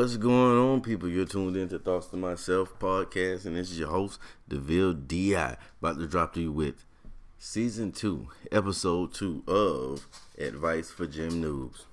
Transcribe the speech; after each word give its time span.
What's 0.00 0.16
going 0.16 0.56
on, 0.56 0.80
people? 0.80 1.10
You're 1.10 1.26
tuned 1.26 1.58
into 1.58 1.78
Thoughts 1.78 2.06
to 2.06 2.16
Myself 2.16 2.72
podcast, 2.78 3.44
and 3.44 3.54
this 3.54 3.70
is 3.70 3.78
your 3.78 3.90
host, 3.90 4.18
DeVille 4.48 4.94
Di, 4.94 5.34
about 5.34 5.98
to 5.98 6.06
drop 6.06 6.32
to 6.32 6.40
you 6.40 6.50
with 6.50 6.86
season 7.38 7.92
two, 7.92 8.28
episode 8.50 9.12
two 9.12 9.42
of 9.46 10.06
Advice 10.38 10.90
for 10.90 11.06
Gym 11.06 11.42
Noobs. 11.42 11.84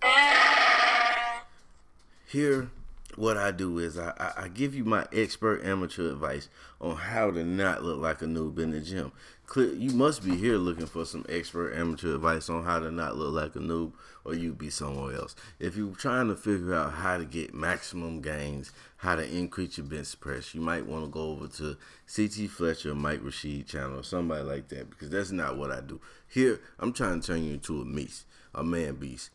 Here, 2.26 2.70
what 3.18 3.36
I 3.36 3.52
do 3.52 3.78
is 3.78 3.98
I, 3.98 4.14
I, 4.18 4.44
I 4.44 4.48
give 4.48 4.74
you 4.74 4.86
my 4.86 5.06
expert 5.12 5.66
amateur 5.66 6.12
advice 6.12 6.48
on 6.80 6.96
how 6.96 7.32
to 7.32 7.44
not 7.44 7.84
look 7.84 8.00
like 8.00 8.22
a 8.22 8.26
noob 8.26 8.58
in 8.58 8.72
the 8.72 8.80
gym. 8.80 9.12
You 9.56 9.92
must 9.92 10.24
be 10.24 10.36
here 10.36 10.58
looking 10.58 10.86
for 10.86 11.06
some 11.06 11.26
expert 11.30 11.74
amateur 11.74 12.16
advice 12.16 12.50
on 12.50 12.64
how 12.64 12.80
to 12.80 12.92
not 12.92 13.16
look 13.16 13.34
like 13.34 13.56
a 13.56 13.60
noob, 13.60 13.94
or 14.26 14.36
you'd 14.36 14.58
be 14.58 14.70
somewhere 14.70 15.16
else. 15.16 15.36
If 15.58 15.78
you're 15.78 15.96
trying 15.96 16.28
to 16.28 16.36
figure 16.36 16.76
out 16.76 16.92
how 16.92 17.18
to 17.18 17.26
get 17.26 17.54
maximum 17.54 18.22
gains, 18.22 18.72
how 18.98 19.16
to 19.16 19.26
increase 19.26 19.78
your 19.78 19.88
bench 19.88 20.20
press, 20.20 20.54
you 20.54 20.62
might 20.62 20.86
want 20.86 21.06
to 21.06 21.10
go 21.10 21.32
over 21.32 21.48
to 21.48 21.78
CT 22.14 22.50
Fletcher, 22.50 22.94
Mike 22.94 23.22
Rashid 23.24 23.68
channel, 23.68 24.00
or 24.00 24.04
somebody 24.04 24.44
like 24.44 24.68
that, 24.68 24.90
because 24.90 25.10
that's 25.10 25.32
not 25.32 25.58
what 25.58 25.72
I 25.72 25.80
do. 25.80 26.02
Here, 26.28 26.60
I'm 26.78 26.92
trying 26.92 27.22
to 27.22 27.28
turn 27.28 27.44
you 27.44 27.54
into 27.54 27.82
a 27.82 27.86
beast, 27.86 28.26
a 28.54 28.64
man 28.64 28.96
beast 28.96 29.32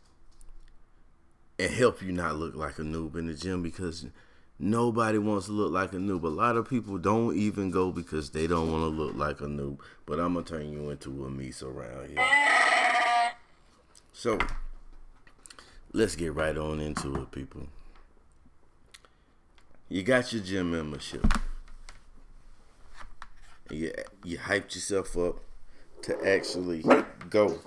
and 1.59 1.73
help 1.73 2.03
you 2.03 2.13
not 2.13 2.37
look 2.37 2.55
like 2.55 2.79
a 2.79 2.83
noob 2.83 3.17
in 3.17 3.27
the 3.27 3.35
gym 3.35 3.63
because 3.63 4.07
nobody 4.63 5.19
wants 5.19 5.47
to 5.47 5.53
look 5.53 5.73
like 5.73 5.93
a 5.93 5.97
noob. 5.97 6.23
A 6.23 6.29
lot 6.29 6.57
of 6.57 6.71
people 6.71 6.97
don't 6.97 7.37
even 7.37 7.71
go 7.71 7.91
because 7.91 8.31
they 8.31 8.47
don't 8.47 8.71
want 8.71 8.85
to 8.85 8.89
look 8.89 9.17
like 9.17 9.41
a 9.41 9.47
noob. 9.47 9.81
But 10.07 10.21
I'm 10.21 10.35
gonna 10.35 10.47
turn 10.47 10.73
you 10.73 10.89
into 10.89 11.27
a 11.27 11.29
meese 11.29 11.63
around 11.63 12.09
here. 12.09 13.33
So 14.13 14.39
let's 15.93 16.17
get 16.17 16.33
right 16.35 16.57
on 16.57 16.81
into 16.81 17.15
it, 17.17 17.31
people. 17.33 17.67
You 19.89 20.03
got 20.03 20.33
your 20.33 20.43
gym 20.43 20.71
membership. 20.71 21.27
You 23.69 23.93
you 24.25 24.39
hyped 24.39 24.75
yourself 24.75 25.19
up 25.19 25.41
to 26.03 26.29
actually 26.29 26.85
go 27.29 27.59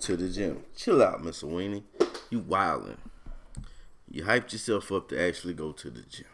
to 0.00 0.16
the 0.16 0.28
gym. 0.28 0.64
Chill 0.76 1.02
out, 1.02 1.24
Miss 1.24 1.42
Weenie. 1.42 1.82
You 2.30 2.42
wildin'. 2.42 2.98
You 4.10 4.24
hyped 4.24 4.52
yourself 4.52 4.92
up 4.92 5.08
to 5.08 5.20
actually 5.20 5.54
go 5.54 5.72
to 5.72 5.90
the 5.90 6.02
gym. 6.02 6.26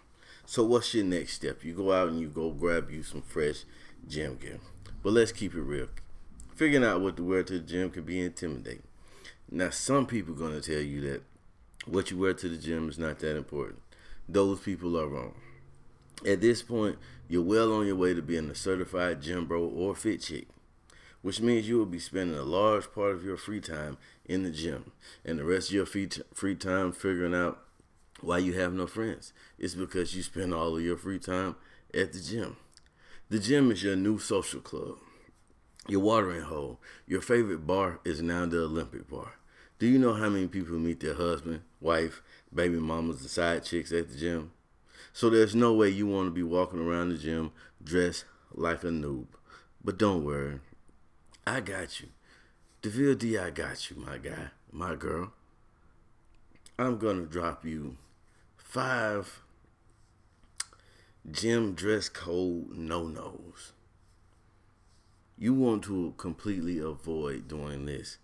So 0.44 0.64
what's 0.64 0.92
your 0.94 1.04
next 1.04 1.34
step? 1.34 1.64
You 1.64 1.74
go 1.74 1.92
out 1.92 2.08
and 2.08 2.20
you 2.20 2.28
go 2.28 2.50
grab 2.50 2.90
you 2.90 3.02
some 3.02 3.22
fresh 3.22 3.64
gym 4.06 4.36
gear. 4.36 4.58
But 5.02 5.14
let's 5.14 5.32
keep 5.32 5.54
it 5.54 5.60
real. 5.62 5.88
Figuring 6.54 6.84
out 6.84 7.00
what 7.00 7.16
to 7.16 7.24
wear 7.24 7.42
to 7.42 7.54
the 7.54 7.58
gym 7.60 7.90
can 7.90 8.02
be 8.02 8.20
intimidating. 8.20 8.82
Now 9.50 9.70
some 9.70 10.06
people 10.06 10.34
are 10.34 10.38
gonna 10.38 10.60
tell 10.60 10.80
you 10.80 11.00
that 11.02 11.22
what 11.86 12.10
you 12.10 12.18
wear 12.18 12.34
to 12.34 12.48
the 12.48 12.56
gym 12.56 12.88
is 12.88 12.98
not 12.98 13.18
that 13.20 13.36
important. 13.36 13.80
Those 14.28 14.60
people 14.60 14.98
are 14.98 15.08
wrong. 15.08 15.34
At 16.24 16.40
this 16.40 16.62
point, 16.62 16.98
you're 17.28 17.42
well 17.42 17.72
on 17.72 17.86
your 17.86 17.96
way 17.96 18.14
to 18.14 18.22
being 18.22 18.48
a 18.50 18.54
certified 18.54 19.22
gym 19.22 19.46
bro 19.46 19.64
or 19.64 19.96
fit 19.96 20.20
chick, 20.20 20.46
which 21.22 21.40
means 21.40 21.68
you 21.68 21.78
will 21.78 21.86
be 21.86 21.98
spending 21.98 22.38
a 22.38 22.42
large 22.42 22.92
part 22.92 23.12
of 23.12 23.24
your 23.24 23.36
free 23.36 23.60
time 23.60 23.98
in 24.24 24.42
the 24.42 24.50
gym 24.50 24.92
and 25.24 25.38
the 25.38 25.44
rest 25.44 25.70
of 25.70 25.74
your 25.74 25.86
free 25.86 26.54
time 26.54 26.92
figuring 26.92 27.34
out 27.34 27.61
why 28.22 28.38
you 28.38 28.54
have 28.54 28.72
no 28.72 28.86
friends. 28.86 29.32
It's 29.58 29.74
because 29.74 30.14
you 30.14 30.22
spend 30.22 30.54
all 30.54 30.76
of 30.76 30.82
your 30.82 30.96
free 30.96 31.18
time 31.18 31.56
at 31.92 32.12
the 32.12 32.20
gym. 32.20 32.56
The 33.28 33.38
gym 33.38 33.70
is 33.70 33.82
your 33.82 33.96
new 33.96 34.18
social 34.18 34.60
club, 34.60 34.98
your 35.88 36.00
watering 36.00 36.42
hole. 36.42 36.80
Your 37.06 37.20
favorite 37.20 37.66
bar 37.66 38.00
is 38.04 38.22
now 38.22 38.46
the 38.46 38.64
Olympic 38.64 39.08
bar. 39.08 39.34
Do 39.78 39.86
you 39.86 39.98
know 39.98 40.14
how 40.14 40.28
many 40.28 40.46
people 40.46 40.78
meet 40.78 41.00
their 41.00 41.14
husband, 41.14 41.62
wife, 41.80 42.22
baby 42.54 42.76
mamas, 42.76 43.20
and 43.20 43.30
side 43.30 43.64
chicks 43.64 43.90
at 43.92 44.08
the 44.08 44.16
gym? 44.16 44.52
So 45.12 45.28
there's 45.28 45.54
no 45.54 45.72
way 45.74 45.88
you 45.88 46.06
want 46.06 46.28
to 46.28 46.30
be 46.30 46.42
walking 46.42 46.80
around 46.80 47.08
the 47.08 47.18
gym 47.18 47.52
dressed 47.82 48.24
like 48.54 48.84
a 48.84 48.88
noob. 48.88 49.26
But 49.84 49.98
don't 49.98 50.24
worry, 50.24 50.60
I 51.46 51.60
got 51.60 52.00
you. 52.00 52.08
DeVille 52.82 53.14
D, 53.16 53.36
I 53.38 53.50
got 53.50 53.90
you, 53.90 53.96
my 53.96 54.18
guy, 54.18 54.50
my 54.70 54.94
girl. 54.94 55.32
I'm 56.78 56.98
gonna 56.98 57.26
drop 57.26 57.64
you 57.64 57.96
five 58.72 59.42
gym 61.30 61.74
dress 61.74 62.08
code 62.08 62.74
no 62.74 63.06
nos. 63.06 63.74
You 65.36 65.52
want 65.52 65.84
to 65.84 66.14
completely 66.16 66.78
avoid 66.78 67.48
doing 67.48 67.84
this 67.84 68.16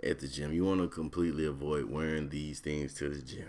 at 0.00 0.20
the 0.20 0.28
gym. 0.28 0.52
You 0.52 0.64
want 0.64 0.80
to 0.80 0.86
completely 0.86 1.44
avoid 1.44 1.90
wearing 1.90 2.28
these 2.28 2.60
things 2.60 2.94
to 2.94 3.08
the 3.08 3.20
gym. 3.20 3.48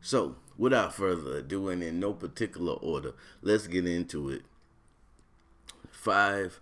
So, 0.00 0.36
without 0.56 0.94
further 0.94 1.38
ado, 1.38 1.68
and 1.70 1.82
in 1.82 1.98
no 1.98 2.12
particular 2.12 2.74
order, 2.74 3.14
let's 3.42 3.66
get 3.66 3.84
into 3.84 4.30
it. 4.30 4.42
Five 5.90 6.60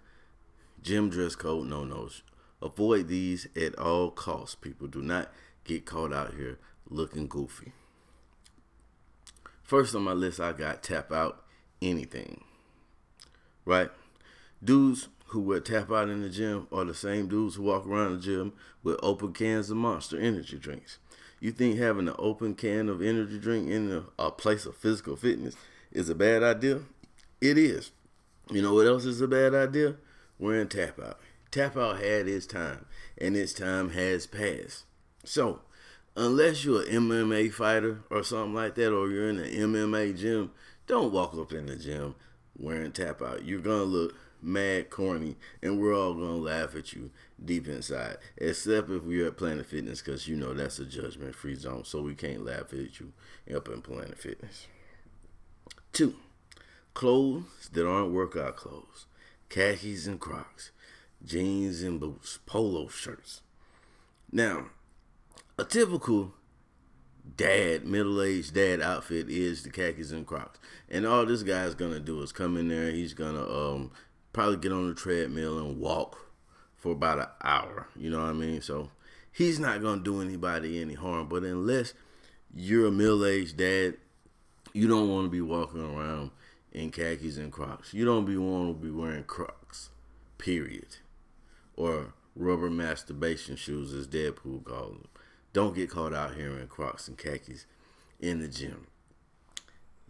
gym 0.82 1.10
dress 1.10 1.36
code 1.36 1.66
no 1.66 1.84
nos. 1.84 2.22
Avoid 2.62 3.08
these 3.08 3.46
at 3.54 3.78
all 3.78 4.10
costs, 4.10 4.54
people. 4.54 4.86
Do 4.86 5.02
not 5.02 5.30
get 5.64 5.84
caught 5.84 6.14
out 6.14 6.32
here 6.32 6.58
looking 6.88 7.26
goofy. 7.26 7.72
First 9.72 9.94
on 9.94 10.02
my 10.02 10.12
list, 10.12 10.38
I 10.38 10.52
got 10.52 10.82
tap 10.82 11.10
out 11.10 11.44
anything. 11.80 12.44
Right? 13.64 13.88
Dudes 14.62 15.08
who 15.28 15.40
wear 15.40 15.60
tap 15.60 15.90
out 15.90 16.10
in 16.10 16.20
the 16.20 16.28
gym 16.28 16.68
are 16.70 16.84
the 16.84 16.92
same 16.92 17.26
dudes 17.26 17.54
who 17.54 17.62
walk 17.62 17.86
around 17.86 18.12
the 18.12 18.20
gym 18.20 18.52
with 18.82 19.00
open 19.02 19.32
cans 19.32 19.70
of 19.70 19.78
monster 19.78 20.20
energy 20.20 20.58
drinks. 20.58 20.98
You 21.40 21.52
think 21.52 21.78
having 21.78 22.06
an 22.06 22.14
open 22.18 22.54
can 22.54 22.90
of 22.90 23.00
energy 23.00 23.38
drink 23.38 23.70
in 23.70 23.90
a, 23.90 24.22
a 24.22 24.30
place 24.30 24.66
of 24.66 24.76
physical 24.76 25.16
fitness 25.16 25.56
is 25.90 26.10
a 26.10 26.14
bad 26.14 26.42
idea? 26.42 26.82
It 27.40 27.56
is. 27.56 27.92
You 28.50 28.60
know 28.60 28.74
what 28.74 28.86
else 28.86 29.06
is 29.06 29.22
a 29.22 29.26
bad 29.26 29.54
idea? 29.54 29.96
Wearing 30.38 30.68
tap 30.68 31.00
out. 31.00 31.18
Tap 31.50 31.78
out 31.78 31.98
had 31.98 32.28
its 32.28 32.44
time, 32.44 32.84
and 33.16 33.34
its 33.34 33.54
time 33.54 33.88
has 33.92 34.26
passed. 34.26 34.84
So, 35.24 35.60
unless 36.16 36.64
you're 36.64 36.82
an 36.82 37.08
MMA 37.08 37.52
fighter 37.52 38.02
or 38.10 38.22
something 38.22 38.54
like 38.54 38.74
that, 38.76 38.92
or 38.92 39.08
you're 39.08 39.28
in 39.28 39.38
an 39.38 39.50
MMA 39.50 40.18
gym, 40.18 40.52
don't 40.86 41.12
walk 41.12 41.34
up 41.34 41.52
in 41.52 41.66
the 41.66 41.76
gym 41.76 42.14
wearing 42.56 42.92
tap 42.92 43.22
out. 43.22 43.44
You're 43.44 43.60
gonna 43.60 43.84
look 43.84 44.14
mad 44.42 44.90
corny, 44.90 45.36
and 45.62 45.80
we're 45.80 45.94
all 45.94 46.14
gonna 46.14 46.36
laugh 46.36 46.74
at 46.74 46.92
you 46.92 47.10
deep 47.42 47.68
inside. 47.68 48.18
Except 48.36 48.90
if 48.90 49.04
we're 49.04 49.28
at 49.28 49.36
Planet 49.36 49.66
Fitness, 49.66 50.02
because 50.02 50.28
you 50.28 50.36
know 50.36 50.52
that's 50.52 50.78
a 50.78 50.84
judgment 50.84 51.34
free 51.34 51.54
zone, 51.54 51.84
so 51.84 52.02
we 52.02 52.14
can't 52.14 52.44
laugh 52.44 52.72
at 52.72 53.00
you 53.00 53.12
up 53.54 53.68
in 53.68 53.82
Planet 53.82 54.18
Fitness. 54.18 54.66
Two, 55.92 56.14
clothes 56.94 57.70
that 57.72 57.88
aren't 57.88 58.12
workout 58.12 58.56
clothes, 58.56 59.06
khakis 59.48 60.06
and 60.06 60.20
Crocs, 60.20 60.70
jeans 61.24 61.82
and 61.82 62.00
boots, 62.00 62.38
polo 62.46 62.88
shirts. 62.88 63.42
Now, 64.30 64.66
a 65.62 65.64
typical 65.64 66.34
dad, 67.36 67.86
middle 67.86 68.20
aged 68.20 68.52
dad 68.52 68.80
outfit 68.80 69.28
is 69.28 69.62
the 69.62 69.70
khakis 69.70 70.10
and 70.10 70.26
Crocs. 70.26 70.58
And 70.90 71.06
all 71.06 71.24
this 71.24 71.44
guy's 71.44 71.76
gonna 71.76 72.00
do 72.00 72.20
is 72.22 72.32
come 72.32 72.56
in 72.56 72.66
there, 72.66 72.90
he's 72.90 73.14
gonna 73.14 73.44
um, 73.44 73.92
probably 74.32 74.56
get 74.56 74.72
on 74.72 74.88
the 74.88 74.94
treadmill 74.94 75.58
and 75.58 75.78
walk 75.78 76.18
for 76.76 76.92
about 76.92 77.20
an 77.20 77.28
hour. 77.42 77.86
You 77.94 78.10
know 78.10 78.18
what 78.18 78.30
I 78.30 78.32
mean? 78.32 78.60
So 78.60 78.90
he's 79.30 79.60
not 79.60 79.82
gonna 79.82 80.02
do 80.02 80.20
anybody 80.20 80.80
any 80.80 80.94
harm. 80.94 81.28
But 81.28 81.44
unless 81.44 81.94
you're 82.52 82.88
a 82.88 82.90
middle 82.90 83.24
aged 83.24 83.56
dad, 83.56 83.94
you 84.72 84.88
don't 84.88 85.08
want 85.08 85.26
to 85.26 85.30
be 85.30 85.40
walking 85.40 85.80
around 85.80 86.32
in 86.72 86.90
khakis 86.90 87.36
and 87.36 87.52
Crocs. 87.52 87.94
You 87.94 88.04
don't 88.04 88.24
be 88.24 88.36
want 88.36 88.80
to 88.80 88.84
be 88.84 88.90
wearing 88.90 89.24
Crocs. 89.24 89.90
Period. 90.38 90.96
Or 91.76 92.14
rubber 92.34 92.68
masturbation 92.68 93.54
shoes, 93.54 93.92
as 93.92 94.08
Deadpool 94.08 94.64
calls 94.64 94.96
them. 94.96 95.08
Don't 95.52 95.74
get 95.74 95.90
caught 95.90 96.14
out 96.14 96.34
here 96.34 96.58
in 96.58 96.66
Crocs 96.66 97.08
and 97.08 97.18
khakis 97.18 97.66
in 98.20 98.40
the 98.40 98.48
gym. 98.48 98.86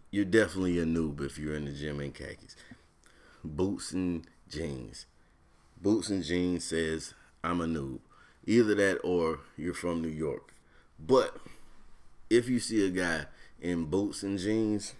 You're 0.09 0.25
definitely 0.25 0.79
a 0.79 0.85
noob 0.85 1.21
if 1.25 1.37
you're 1.37 1.55
in 1.55 1.65
the 1.65 1.71
gym 1.71 1.99
in 1.99 2.11
khakis. 2.11 2.55
Boots 3.43 3.91
and 3.91 4.25
jeans. 4.47 5.05
Boots 5.81 6.09
and 6.09 6.23
jeans 6.23 6.63
says 6.63 7.13
I'm 7.43 7.59
a 7.59 7.65
noob. 7.65 7.99
Either 8.45 8.75
that 8.75 8.99
or 9.03 9.39
you're 9.57 9.73
from 9.73 10.01
New 10.01 10.09
York. 10.09 10.53
But 10.99 11.35
if 12.29 12.47
you 12.47 12.59
see 12.59 12.85
a 12.85 12.89
guy 12.89 13.25
in 13.61 13.85
boots 13.85 14.23
and 14.23 14.39
jeans 14.39 14.93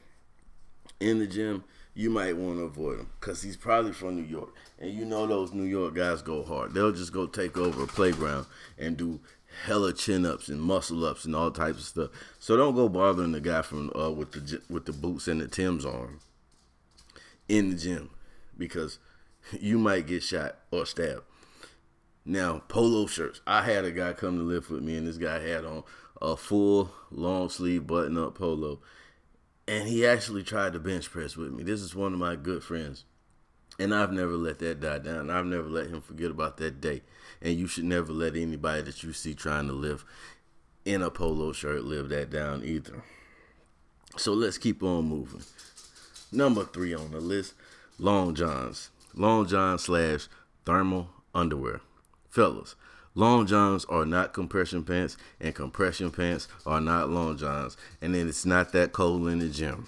in 1.00 1.20
the 1.20 1.28
gym, 1.28 1.64
you 1.94 2.10
might 2.10 2.36
want 2.36 2.58
to 2.58 2.64
avoid 2.64 3.00
him 3.00 3.10
because 3.20 3.44
he's 3.44 3.56
probably 3.56 3.94
from 3.94 4.16
New 4.16 4.24
York. 4.24 4.50
And 4.80 4.92
you 4.92 5.06
know 5.06 5.28
those 5.28 5.54
New 5.54 5.64
York 5.64 5.94
guys 5.94 6.22
go 6.22 6.44
hard. 6.44 6.74
They'll 6.74 6.92
just 6.92 7.14
go 7.14 7.28
take 7.28 7.58
over 7.58 7.84
a 7.84 7.88
playground 7.88 8.48
and 8.78 8.98
do 8.98 9.20
hella 9.66 9.94
chin 9.94 10.26
ups 10.26 10.50
and 10.50 10.62
muscle 10.62 11.06
ups 11.06 11.26
and 11.26 11.36
all 11.36 11.52
types 11.52 11.80
of 11.80 11.86
stuff. 11.86 12.10
So 12.40 12.58
don't 12.58 12.76
go 12.76 12.90
bothering 12.90 13.32
the 13.32 13.42
guy 13.42 13.62
from 13.62 13.92
uh, 13.96 14.12
with 14.12 14.32
the 14.32 14.62
with 14.70 14.86
the 14.86 14.94
boots 14.94 15.28
and 15.28 15.42
the 15.42 15.48
Tim's 15.48 15.86
on 15.86 16.20
in 17.48 17.70
the 17.70 17.76
gym 17.76 18.10
because 18.58 19.00
you 19.60 19.78
might 19.78 20.08
get 20.08 20.24
shot 20.24 20.58
or 20.72 20.86
stabbed. 20.86 21.24
Now, 22.26 22.64
polo 22.70 23.06
shirts. 23.06 23.42
I 23.46 23.64
had 23.64 23.84
a 23.84 23.92
guy 23.92 24.14
come 24.14 24.38
to 24.38 24.44
live 24.44 24.70
with 24.70 24.82
me, 24.82 24.96
and 24.96 25.06
this 25.06 25.18
guy 25.18 25.40
had 25.40 25.66
on 25.66 25.84
a 26.22 26.38
full 26.38 26.94
long 27.12 27.50
sleeve 27.50 27.86
button 27.86 28.18
up 28.18 28.36
polo, 28.36 28.80
and 29.68 29.88
he 29.90 30.06
actually 30.06 30.44
tried 30.44 30.74
to 30.74 30.80
bench 30.80 31.12
press 31.12 31.36
with 31.36 31.52
me. 31.52 31.64
This 31.64 31.82
is 31.82 31.96
one 31.96 32.14
of 32.14 32.20
my 32.20 32.38
good 32.38 32.64
friends. 32.64 33.04
And 33.80 33.94
I've 33.94 34.12
never 34.12 34.34
let 34.34 34.60
that 34.60 34.80
die 34.82 35.00
down. 35.00 35.30
I've 35.30 35.46
never 35.46 35.68
let 35.68 35.88
him 35.88 36.02
forget 36.02 36.32
about 36.32 36.58
that 36.58 36.80
day. 36.80 37.02
And 37.42 37.58
you 37.58 37.68
should 37.68 37.86
never 37.86 38.14
let 38.14 38.36
anybody 38.36 38.84
that 38.84 39.04
you 39.04 39.14
see 39.14 39.34
trying 39.34 39.68
to 39.68 39.74
live 39.74 40.06
in 40.86 41.02
a 41.02 41.10
polo 41.10 41.54
shirt 41.54 41.84
live 41.84 42.10
that 42.10 42.30
down 42.30 42.64
either. 42.64 43.04
So 44.18 44.34
let's 44.34 44.58
keep 44.58 44.84
on 44.84 45.06
moving. 45.06 45.42
Number 46.32 46.66
three 46.66 46.94
on 46.94 47.12
the 47.12 47.20
list 47.20 47.54
Long 47.98 48.36
Johns. 48.36 48.90
Long 49.16 49.48
John 49.48 49.80
slash 49.80 50.28
thermal 50.66 51.10
underwear. 51.34 51.82
Fellas, 52.30 52.76
long 53.16 53.46
johns 53.46 53.86
are 53.86 54.06
not 54.06 54.34
compression 54.34 54.84
pants, 54.84 55.18
and 55.40 55.54
compression 55.54 56.12
pants 56.12 56.48
are 56.66 56.82
not 56.82 57.10
long 57.10 57.38
johns. 57.38 57.78
And 58.02 58.16
then 58.16 58.28
it's 58.28 58.46
not 58.46 58.72
that 58.74 58.92
cold 58.92 59.28
in 59.28 59.40
the 59.40 59.50
gym. 59.50 59.88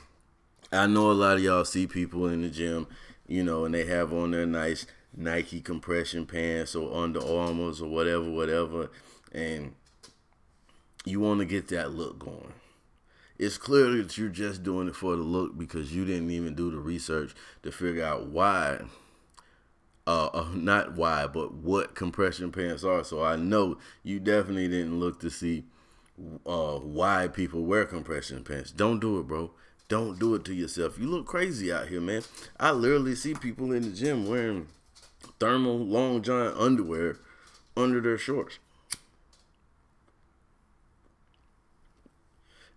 I 0.72 0.88
know 0.88 1.12
a 1.12 1.14
lot 1.14 1.38
of 1.38 1.44
y'all 1.44 1.66
see 1.66 1.88
people 1.88 2.28
in 2.28 2.42
the 2.42 2.50
gym, 2.50 2.88
you 3.28 3.44
know, 3.44 3.66
and 3.66 3.74
they 3.74 3.86
have 3.86 4.14
on 4.14 4.32
their 4.32 4.46
nice 4.46 4.86
Nike 5.16 5.62
compression 5.62 6.26
pants 6.26 6.76
or 6.76 6.96
Under 6.96 7.20
Armours 7.20 7.82
or 7.82 7.90
whatever, 7.90 8.30
whatever, 8.30 8.90
and 9.32 9.74
you 11.06 11.20
want 11.20 11.40
to 11.40 11.46
get 11.46 11.68
that 11.70 11.92
look 11.92 12.20
going. 12.20 12.54
It's 13.38 13.58
clear 13.58 13.90
that 13.98 14.18
you're 14.18 14.30
just 14.30 14.64
doing 14.64 14.88
it 14.88 14.96
for 14.96 15.16
the 15.16 15.22
look 15.22 15.58
because 15.58 15.94
you 15.94 16.06
didn't 16.06 16.32
even 16.32 16.56
do 16.56 16.72
the 16.72 16.78
research 16.78 17.36
to 17.64 17.72
figure 17.72 18.04
out 18.04 18.28
why 18.28 18.82
uh, 20.08 20.30
uh, 20.34 20.48
not 20.54 20.96
why, 20.96 21.28
but 21.28 21.54
what 21.54 21.96
compression 21.96 22.52
pants 22.52 22.84
are. 22.84 23.04
So 23.04 23.24
I 23.24 23.36
know 23.36 23.78
you 24.04 24.20
definitely 24.20 24.68
didn't 24.68 25.00
look 25.00 25.20
to 25.22 25.30
see 25.30 25.66
uh, 26.46 26.78
why 26.78 27.28
people 27.28 27.64
wear 27.64 27.86
compression 27.86 28.44
pants. 28.44 28.72
Don't 28.72 29.00
do 29.00 29.20
it, 29.20 29.28
bro. 29.28 29.52
Don't 29.88 30.18
do 30.20 30.34
it 30.36 30.44
to 30.46 30.54
yourself. 30.54 30.98
You 30.98 31.08
look 31.08 31.28
crazy 31.28 31.72
out 31.72 31.88
here, 31.88 32.02
man. 32.02 32.24
I 32.60 32.72
literally 32.72 33.16
see 33.16 33.34
people 33.34 33.72
in 33.72 33.84
the 33.84 33.90
gym 33.90 34.28
wearing 34.28 34.68
thermal 35.40 35.78
long 35.78 36.22
john 36.22 36.54
underwear 36.58 37.18
under 37.76 38.02
their 38.02 38.18
shorts. 38.18 38.60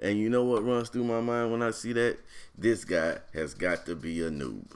And 0.00 0.18
you 0.18 0.28
know 0.28 0.44
what 0.44 0.64
runs 0.64 0.90
through 0.90 1.04
my 1.04 1.20
mind 1.20 1.50
when 1.50 1.62
I 1.62 1.70
see 1.72 1.92
that? 1.94 2.18
This 2.56 2.84
guy 2.84 3.18
has 3.34 3.54
got 3.54 3.84
to 3.86 3.96
be 3.96 4.22
a 4.22 4.30
noob. 4.30 4.66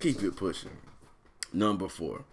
Keep 0.00 0.22
it 0.22 0.36
pushing. 0.36 0.78
Number 1.52 1.88
four, 1.88 2.24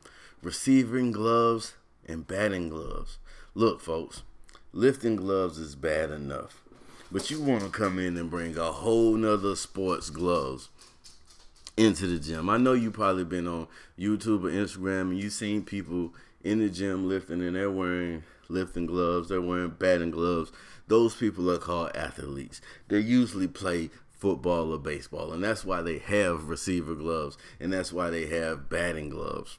receiving 0.41 1.11
gloves 1.11 1.73
and 2.07 2.25
batting 2.25 2.69
gloves. 2.69 3.19
Look, 3.53 3.81
folks, 3.81 4.23
lifting 4.71 5.15
gloves 5.15 5.59
is 5.59 5.75
bad 5.75 6.09
enough, 6.09 6.63
but 7.11 7.31
you 7.31 7.41
want 7.41 7.63
to 7.63 7.69
come 7.69 7.97
in 7.97 8.17
and 8.17 8.29
bring 8.29 8.57
a 8.57 8.71
whole 8.71 9.13
nother 9.15 9.55
sports 9.55 10.09
gloves 10.09 10.69
into 11.75 12.07
the 12.07 12.19
gym. 12.19 12.49
I 12.49 12.57
know 12.57 12.73
you 12.73 12.91
probably 12.91 13.23
been 13.23 13.47
on 13.47 13.67
YouTube 13.97 14.43
or 14.43 14.51
Instagram 14.51 15.11
and 15.11 15.19
you 15.19 15.29
seen 15.29 15.63
people 15.63 16.13
in 16.43 16.59
the 16.59 16.69
gym 16.69 17.07
lifting 17.07 17.41
and 17.41 17.55
they're 17.55 17.71
wearing 17.71 18.23
lifting 18.49 18.85
gloves, 18.85 19.29
they're 19.29 19.41
wearing 19.41 19.69
batting 19.69 20.11
gloves. 20.11 20.51
Those 20.87 21.15
people 21.15 21.49
are 21.51 21.57
called 21.57 21.95
athletes. 21.95 22.61
They 22.87 22.99
usually 22.99 23.47
play 23.47 23.89
football 24.11 24.73
or 24.73 24.79
baseball. 24.79 25.31
And 25.31 25.43
that's 25.43 25.63
why 25.63 25.81
they 25.81 25.99
have 25.99 26.49
receiver 26.49 26.95
gloves 26.95 27.37
and 27.59 27.71
that's 27.71 27.93
why 27.93 28.09
they 28.09 28.27
have 28.27 28.69
batting 28.69 29.09
gloves. 29.09 29.57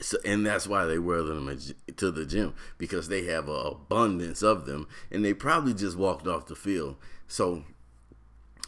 So, 0.00 0.18
and 0.24 0.46
that's 0.46 0.66
why 0.66 0.84
they 0.84 0.98
wear 0.98 1.22
them 1.22 1.58
to 1.96 2.10
the 2.10 2.24
gym 2.24 2.54
because 2.78 3.08
they 3.08 3.24
have 3.24 3.48
an 3.48 3.66
abundance 3.66 4.42
of 4.42 4.64
them 4.64 4.86
and 5.10 5.24
they 5.24 5.34
probably 5.34 5.74
just 5.74 5.96
walked 5.96 6.26
off 6.26 6.46
the 6.46 6.54
field. 6.54 6.96
So 7.26 7.64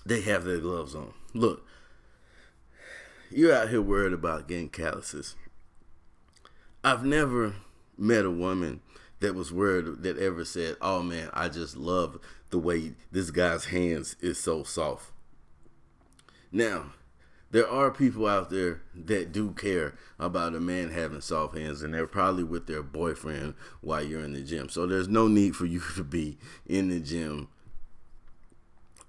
they 0.05 0.23
have 0.23 0.45
their 0.45 0.59
gloves 0.59 0.95
on. 0.95 1.15
Look, 1.33 1.65
you're 3.31 3.55
out 3.55 3.69
here 3.69 3.81
worried 3.81 4.13
about 4.13 4.49
getting 4.49 4.69
calluses. 4.69 5.37
I've 6.83 7.05
never 7.05 7.55
met 7.97 8.25
a 8.25 8.31
woman 8.31 8.81
that 9.21 9.35
was 9.35 9.53
worried 9.53 10.03
that 10.03 10.19
ever 10.19 10.45
said, 10.45 10.77
"Oh 10.81 11.03
man, 11.03 11.31
I 11.33 11.49
just 11.49 11.77
love 11.77 12.19
the 12.49 12.59
way 12.59 12.95
this 13.13 13.31
guy's 13.31 13.67
hands 13.67 14.17
is 14.21 14.39
so 14.39 14.65
soft." 14.65 15.13
Now, 16.51 16.95
there 17.51 17.69
are 17.69 17.91
people 17.91 18.27
out 18.27 18.51
there 18.51 18.83
that 18.95 19.33
do 19.33 19.51
care 19.53 19.95
about 20.19 20.55
a 20.55 20.61
man 20.61 20.91
having 20.91 21.21
soft 21.21 21.57
hands, 21.57 21.83
and 21.83 21.93
they're 21.93 22.07
probably 22.07 22.45
with 22.45 22.67
their 22.67 22.83
boyfriend 22.83 23.55
while 23.81 24.03
you're 24.03 24.23
in 24.23 24.35
the 24.35 24.43
gym. 24.43 24.69
So 24.69 24.87
there's 24.87 25.09
no 25.09 25.27
need 25.27 25.57
for 25.57 25.67
you 25.67 25.81
to 25.97 26.05
be 26.05 26.39
in 26.67 26.89
the 26.89 27.01
gym 27.01 27.49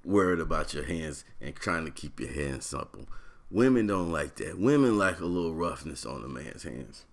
worried 0.04 0.40
about 0.40 0.74
your 0.74 0.84
hands 0.84 1.24
and 1.40 1.56
trying 1.56 1.86
to 1.86 1.92
keep 1.92 2.20
your 2.20 2.34
hands 2.34 2.66
supple. 2.66 3.06
Women 3.52 3.88
don't 3.88 4.12
like 4.12 4.38
that. 4.38 4.58
Women 4.58 4.98
like 4.98 5.20
a 5.20 5.26
little 5.26 5.54
roughness 5.54 6.06
on 6.06 6.24
a 6.24 6.28
man's 6.28 6.64
hands. 6.64 7.06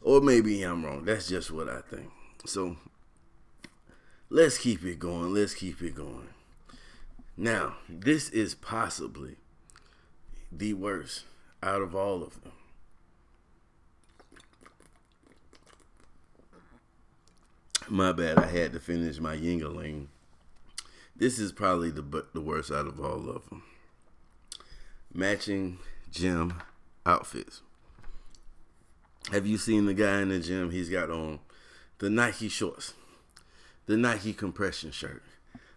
Or 0.00 0.20
maybe 0.20 0.62
I'm 0.62 0.84
wrong. 0.84 1.04
That's 1.04 1.28
just 1.28 1.50
what 1.50 1.68
I 1.68 1.80
think. 1.82 2.10
So 2.46 2.76
let's 4.30 4.58
keep 4.58 4.82
it 4.84 4.98
going. 4.98 5.34
Let's 5.34 5.54
keep 5.54 5.82
it 5.82 5.94
going. 5.94 6.30
Now, 7.36 7.76
this 7.88 8.30
is 8.30 8.54
possibly 8.54 9.36
the 10.50 10.74
worst 10.74 11.24
out 11.62 11.82
of 11.82 11.94
all 11.94 12.22
of 12.22 12.42
them. 12.42 12.52
My 17.88 18.12
bad, 18.12 18.38
I 18.38 18.46
had 18.46 18.72
to 18.72 18.80
finish 18.80 19.18
my 19.18 19.36
Yuengling. 19.36 20.06
This 21.16 21.38
is 21.38 21.52
probably 21.52 21.90
the 21.90 22.24
the 22.32 22.40
worst 22.40 22.70
out 22.70 22.86
of 22.86 23.00
all 23.00 23.28
of 23.28 23.48
them. 23.48 23.62
Matching 25.12 25.78
gym 26.10 26.54
outfits. 27.04 27.62
Have 29.32 29.46
you 29.46 29.58
seen 29.58 29.86
the 29.86 29.94
guy 29.94 30.22
in 30.22 30.28
the 30.28 30.40
gym? 30.40 30.70
He's 30.70 30.88
got 30.88 31.10
on 31.10 31.40
the 31.98 32.08
Nike 32.08 32.48
shorts, 32.48 32.94
the 33.86 33.96
Nike 33.96 34.32
compression 34.32 34.90
shirt, 34.90 35.22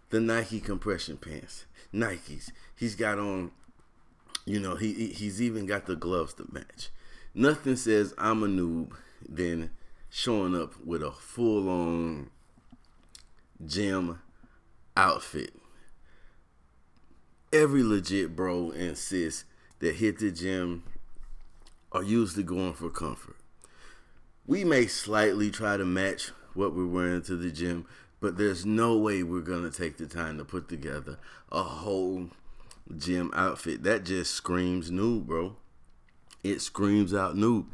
the 0.10 0.22
Nike 0.22 0.60
compression 0.62 1.18
pants, 1.18 1.66
Nikes. 1.94 2.52
He's 2.76 2.96
got 2.96 3.20
on, 3.20 3.52
you 4.46 4.60
know, 4.60 4.76
he 4.76 5.08
he's 5.08 5.42
even 5.42 5.66
got 5.66 5.86
the 5.86 5.96
gloves 5.96 6.34
to 6.36 6.48
match. 6.52 6.90
Nothing 7.34 7.76
says 7.76 8.14
I'm 8.18 8.44
a 8.44 8.48
noob 8.48 8.94
than 9.28 9.72
showing 10.10 10.56
up 10.56 10.74
with 10.86 11.02
a 11.02 11.12
full 11.12 11.70
on 11.70 12.30
gym 13.66 14.20
outfit. 14.96 15.54
Every 17.52 17.84
legit 17.84 18.36
bro 18.36 18.72
sis 18.94 19.46
that 19.80 19.96
hit 19.96 20.20
the 20.20 20.32
gym 20.32 20.84
are 21.92 22.04
usually 22.04 22.44
going 22.44 22.74
for 22.74 22.90
comfort 22.90 23.36
we 24.46 24.64
may 24.64 24.88
slightly 24.88 25.50
try 25.50 25.78
to 25.78 25.86
match 25.86 26.32
what 26.54 26.76
we're 26.76 26.86
wearing 26.86 27.22
to 27.24 27.36
the 27.36 27.50
gym, 27.50 27.86
but 28.20 28.38
there's 28.38 28.66
no 28.66 28.98
way 28.98 29.24
we're 29.24 29.42
gonna 29.42 29.72
take 29.72 29.98
the 29.98 30.06
time 30.06 30.38
to 30.38 30.46
put 30.46 30.68
together 30.68 31.18
a 31.52 31.64
whole 31.64 32.30
gym 32.98 33.32
outfit. 33.34 33.84
That 33.84 34.06
just 34.06 34.34
screams 34.34 34.92
noob, 34.92 35.26
bro. 35.26 35.56
It 36.44 36.62
screams 36.62 37.14
out 37.14 37.36
noob. 37.36 37.66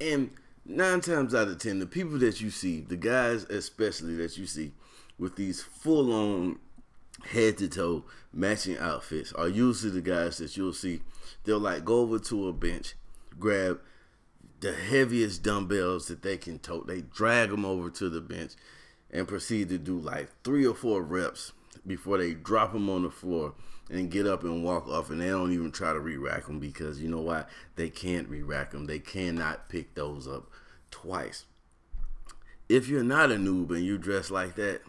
And 0.00 0.30
nine 0.64 1.00
times 1.00 1.34
out 1.34 1.48
of 1.48 1.58
ten, 1.58 1.78
the 1.78 1.86
people 1.86 2.18
that 2.18 2.40
you 2.40 2.50
see, 2.50 2.80
the 2.80 2.96
guys 2.96 3.44
especially 3.44 4.16
that 4.16 4.36
you 4.38 4.46
see 4.46 4.72
with 5.18 5.36
these 5.36 5.62
full 5.62 6.12
on 6.12 6.58
head 7.26 7.56
to 7.58 7.68
toe 7.68 8.04
matching 8.32 8.76
outfits 8.78 9.32
are 9.34 9.48
usually 9.48 9.92
the 9.92 10.00
guys 10.00 10.38
that 10.38 10.56
you'll 10.56 10.72
see. 10.72 11.00
They'll 11.44 11.58
like 11.58 11.84
go 11.84 12.00
over 12.00 12.18
to 12.18 12.48
a 12.48 12.52
bench, 12.52 12.94
grab 13.38 13.80
the 14.60 14.72
heaviest 14.72 15.42
dumbbells 15.42 16.08
that 16.08 16.22
they 16.22 16.36
can 16.36 16.58
tote. 16.58 16.86
They 16.86 17.02
drag 17.02 17.50
them 17.50 17.64
over 17.64 17.90
to 17.90 18.08
the 18.08 18.20
bench 18.20 18.52
and 19.10 19.28
proceed 19.28 19.68
to 19.68 19.78
do 19.78 19.98
like 19.98 20.30
three 20.42 20.66
or 20.66 20.74
four 20.74 21.02
reps 21.02 21.52
before 21.86 22.18
they 22.18 22.32
drop 22.32 22.72
them 22.72 22.88
on 22.88 23.02
the 23.02 23.10
floor 23.10 23.54
and 23.90 24.10
get 24.10 24.26
up 24.26 24.42
and 24.44 24.64
walk 24.64 24.88
off. 24.88 25.10
And 25.10 25.20
they 25.20 25.28
don't 25.28 25.52
even 25.52 25.70
try 25.70 25.92
to 25.92 26.00
re-rack 26.00 26.46
them 26.46 26.58
because 26.58 27.00
you 27.00 27.08
know 27.08 27.20
why? 27.20 27.44
They 27.76 27.90
can't 27.90 28.28
re-rack 28.28 28.70
them. 28.70 28.86
They 28.86 28.98
cannot 28.98 29.68
pick 29.68 29.94
those 29.94 30.26
up 30.26 30.50
twice. 30.90 31.44
If 32.68 32.88
you're 32.88 33.04
not 33.04 33.30
a 33.30 33.36
noob 33.36 33.70
and 33.70 33.84
you 33.84 33.98
dress 33.98 34.30
like 34.30 34.54
that, 34.56 34.80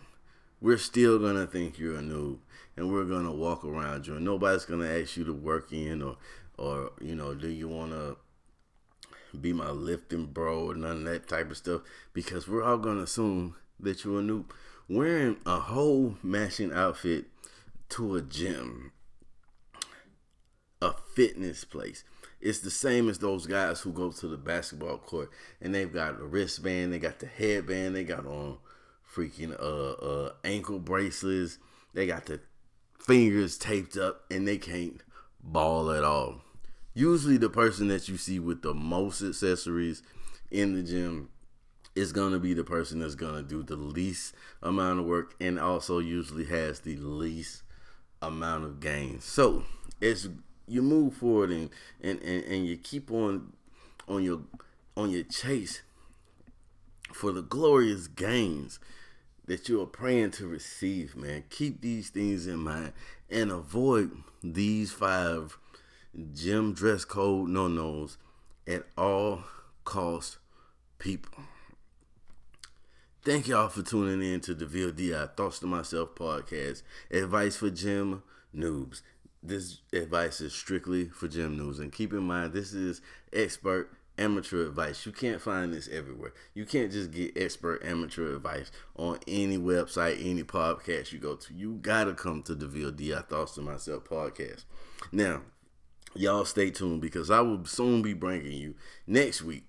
we're 0.61 0.77
still 0.77 1.19
gonna 1.19 1.45
think 1.45 1.77
you're 1.77 1.97
a 1.97 2.01
noob 2.01 2.37
and 2.77 2.91
we're 2.91 3.03
gonna 3.03 3.33
walk 3.33 3.65
around 3.65 4.07
you 4.07 4.15
and 4.15 4.25
nobody's 4.25 4.65
gonna 4.65 4.87
ask 4.87 5.17
you 5.17 5.25
to 5.25 5.33
work 5.33 5.71
in 5.71 6.01
or 6.01 6.17
or 6.57 6.91
you 7.01 7.13
know 7.13 7.35
do 7.35 7.49
you 7.49 7.67
want 7.67 7.91
to 7.91 8.15
be 9.41 9.51
my 9.51 9.69
lifting 9.69 10.25
bro 10.25 10.69
or 10.71 10.75
none 10.75 10.99
of 10.99 11.03
that 11.03 11.27
type 11.27 11.51
of 11.51 11.57
stuff 11.57 11.81
because 12.13 12.47
we're 12.47 12.63
all 12.63 12.77
gonna 12.77 13.01
assume 13.01 13.55
that 13.79 14.03
you're 14.03 14.19
a 14.19 14.23
noob. 14.23 14.45
Wearing 14.87 15.37
a 15.45 15.59
whole 15.59 16.15
matching 16.23 16.71
outfit 16.71 17.25
to 17.89 18.15
a 18.15 18.21
gym, 18.21 18.91
a 20.81 20.93
fitness 21.15 21.63
place. 21.63 22.03
It's 22.41 22.59
the 22.59 22.69
same 22.69 23.09
as 23.09 23.19
those 23.19 23.47
guys 23.47 23.81
who 23.81 23.91
go 23.91 24.11
to 24.11 24.27
the 24.27 24.37
basketball 24.37 24.97
court 24.97 25.31
and 25.61 25.73
they've 25.73 25.91
got 25.91 26.19
a 26.19 26.25
wristband, 26.25 26.93
they 26.93 26.99
got 26.99 27.19
the 27.19 27.27
headband, 27.27 27.95
they 27.95 28.03
got 28.03 28.25
on 28.25 28.57
freaking 29.11 29.53
uh 29.59 29.91
uh 29.93 30.33
ankle 30.43 30.79
bracelets, 30.79 31.57
they 31.93 32.05
got 32.05 32.25
the 32.25 32.39
fingers 32.99 33.57
taped 33.57 33.97
up 33.97 34.25
and 34.29 34.47
they 34.47 34.57
can't 34.57 35.01
ball 35.41 35.91
at 35.91 36.03
all. 36.03 36.41
Usually, 36.93 37.37
the 37.37 37.49
person 37.49 37.87
that 37.89 38.07
you 38.07 38.17
see 38.17 38.39
with 38.39 38.61
the 38.61 38.73
most 38.73 39.21
accessories 39.21 40.01
in 40.49 40.75
the 40.75 40.83
gym 40.83 41.29
is 41.95 42.11
going 42.11 42.31
to 42.33 42.39
be 42.39 42.53
the 42.53 42.63
person 42.63 42.99
that's 42.99 43.15
going 43.15 43.35
to 43.35 43.43
do 43.43 43.63
the 43.63 43.75
least 43.75 44.33
amount 44.61 44.99
of 44.99 45.05
work 45.05 45.33
and 45.39 45.59
also 45.59 45.99
usually 45.99 46.45
has 46.45 46.81
the 46.81 46.95
least 46.97 47.63
amount 48.27 48.65
of 48.65 48.79
gains. 48.79 49.23
So, 49.25 49.63
as 50.01 50.29
you 50.67 50.81
move 50.81 51.15
forward 51.15 51.51
and, 51.51 51.69
and, 52.01 52.19
and, 52.21 52.43
and 52.43 52.65
you 52.65 52.77
keep 52.77 53.11
on 53.11 53.53
on 54.07 54.23
your 54.23 54.41
on 54.95 55.09
your 55.09 55.23
chase 55.23 55.81
for 57.13 57.31
the 57.31 57.41
glorious 57.41 58.07
gains 58.07 58.79
that 59.45 59.69
you 59.69 59.81
are 59.81 59.87
praying 59.87 60.31
to 60.31 60.47
receive, 60.47 61.15
man. 61.15 61.43
Keep 61.49 61.81
these 61.81 62.09
things 62.09 62.47
in 62.47 62.59
mind 62.59 62.93
and 63.29 63.51
avoid 63.51 64.11
these 64.43 64.91
five 64.91 65.57
gym 66.33 66.73
dress 66.73 67.05
code 67.05 67.49
no 67.49 67.67
nos 67.67 68.17
at 68.67 68.83
all 68.97 69.43
cost 69.83 70.37
people. 70.97 71.43
Thank 73.25 73.47
y'all 73.47 73.69
for 73.69 73.81
tuning 73.81 74.21
in 74.21 74.39
to 74.41 74.53
the 74.53 74.67
VODI 74.67 75.35
Thoughts 75.35 75.57
to 75.57 75.65
Myself 75.65 76.13
podcast. 76.13 76.83
Advice 77.09 77.55
for 77.55 77.71
gym 77.71 78.21
noobs. 78.55 79.01
This 79.41 79.79
advice 79.91 80.41
is 80.41 80.53
strictly 80.53 81.05
for 81.05 81.27
gym 81.27 81.57
noobs. 81.57 81.79
And 81.79 81.91
keep 81.91 82.13
in 82.13 82.21
mind, 82.21 82.53
this 82.53 82.71
is 82.71 83.01
expert 83.33 83.91
amateur 84.19 84.67
advice. 84.67 85.07
You 85.07 85.11
can't 85.11 85.41
find 85.41 85.73
this 85.73 85.89
everywhere. 85.91 86.33
You 86.53 86.67
can't 86.67 86.91
just 86.91 87.09
get 87.09 87.35
expert 87.35 87.83
amateur 87.83 88.35
advice 88.35 88.71
on 88.95 89.17
any 89.27 89.57
website, 89.57 90.23
any 90.23 90.43
podcast 90.43 91.11
you 91.11 91.17
go 91.17 91.35
to. 91.35 91.51
You 91.51 91.79
gotta 91.81 92.13
come 92.13 92.43
to 92.43 92.53
the 92.53 92.67
VODI 92.67 93.27
Thoughts 93.27 93.55
to 93.55 93.61
Myself 93.61 94.03
podcast. 94.03 94.65
Now, 95.11 95.41
y'all 96.13 96.45
stay 96.45 96.69
tuned 96.69 97.01
because 97.01 97.31
I 97.31 97.39
will 97.39 97.65
soon 97.65 98.03
be 98.03 98.13
bringing 98.13 98.51
you 98.51 98.75
next 99.07 99.41
week. 99.41 99.65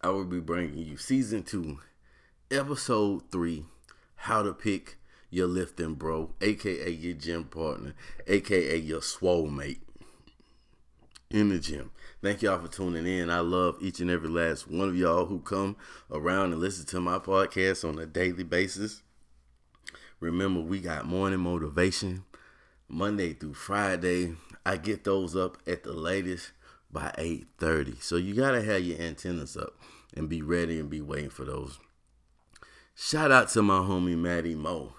I 0.00 0.08
will 0.08 0.24
be 0.24 0.40
bringing 0.40 0.78
you 0.78 0.96
season 0.96 1.42
two, 1.42 1.78
episode 2.52 3.22
three, 3.32 3.64
how 4.14 4.42
to 4.42 4.52
pick 4.52 4.98
your 5.30 5.46
lifting 5.46 5.94
bro, 5.94 6.34
aka 6.42 6.90
your 6.90 7.14
gym 7.14 7.44
partner, 7.44 7.94
aka 8.26 8.76
your 8.76 9.00
swole 9.00 9.46
mate 9.46 9.80
in 11.30 11.48
the 11.48 11.58
gym. 11.58 11.90
Thank 12.22 12.42
y'all 12.42 12.60
for 12.60 12.70
tuning 12.70 13.06
in. 13.06 13.30
I 13.30 13.40
love 13.40 13.78
each 13.80 14.00
and 14.00 14.10
every 14.10 14.28
last 14.28 14.70
one 14.70 14.90
of 14.90 14.96
y'all 14.96 15.24
who 15.24 15.40
come 15.40 15.76
around 16.10 16.52
and 16.52 16.60
listen 16.60 16.84
to 16.86 17.00
my 17.00 17.18
podcast 17.18 17.88
on 17.88 17.98
a 17.98 18.04
daily 18.04 18.44
basis. 18.44 19.02
Remember, 20.20 20.60
we 20.60 20.80
got 20.80 21.06
morning 21.06 21.40
motivation 21.40 22.24
Monday 22.86 23.32
through 23.32 23.54
Friday. 23.54 24.36
I 24.66 24.76
get 24.76 25.04
those 25.04 25.34
up 25.34 25.56
at 25.66 25.84
the 25.84 25.94
latest 25.94 26.52
by 26.90 27.14
8:30. 27.16 28.02
So 28.02 28.16
you 28.16 28.34
got 28.34 28.50
to 28.50 28.62
have 28.62 28.82
your 28.82 29.00
antennas 29.00 29.56
up 29.56 29.74
and 30.14 30.28
be 30.28 30.42
ready 30.42 30.78
and 30.78 30.90
be 30.90 31.00
waiting 31.00 31.30
for 31.30 31.46
those. 31.46 31.78
Shout 32.94 33.32
out 33.32 33.48
to 33.50 33.62
my 33.62 33.78
homie 33.78 34.18
Matty 34.18 34.54
Mo, 34.54 34.92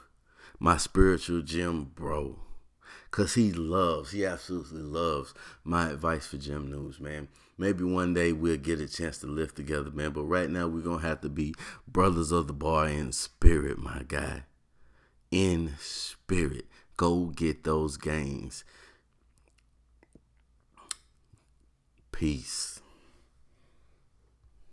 my 0.60 0.78
spiritual 0.78 1.42
gym 1.42 1.92
bro. 1.96 2.40
Cause 3.12 3.36
he 3.36 3.52
loves, 3.52 4.12
he 4.12 4.26
absolutely 4.26 4.82
loves 4.82 5.36
my 5.64 5.92
advice 5.92 6.26
for 6.26 6.38
gym 6.38 6.72
news, 6.72 7.00
man. 7.00 7.28
Maybe 7.60 7.84
one 7.84 8.16
day 8.16 8.34
we'll 8.34 8.58
get 8.58 8.80
a 8.80 8.88
chance 8.88 9.20
to 9.20 9.28
lift 9.28 9.56
together, 9.56 9.92
man. 9.92 10.12
But 10.12 10.24
right 10.24 10.50
now 10.50 10.68
we're 10.68 10.82
gonna 10.82 11.04
have 11.04 11.22
to 11.22 11.30
be 11.30 11.54
brothers 11.88 12.32
of 12.32 12.48
the 12.48 12.54
bar 12.54 12.88
in 12.88 13.12
spirit, 13.12 13.78
my 13.78 14.02
guy. 14.08 14.46
In 15.30 15.76
spirit. 15.80 16.66
Go 16.98 17.28
get 17.28 17.64
those 17.64 17.98
gains. 17.98 18.64
Peace. 22.12 22.73